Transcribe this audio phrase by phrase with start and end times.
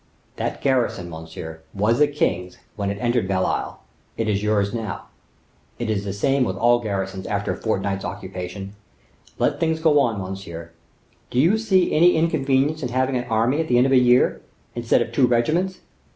[0.37, 3.79] "That garrison, monsieur, was the king's when it entered Belle Isle;
[4.17, 5.09] it is yours now;
[5.77, 8.73] it is the same with all garrisons after a fortnight's occupation.
[9.37, 10.71] Let things go on, monsieur.
[11.29, 14.41] Do you see any inconvenience in having an army at the end of a year,
[14.73, 15.81] instead of two regiments?